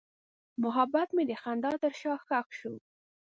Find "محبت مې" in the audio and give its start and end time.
0.63-1.23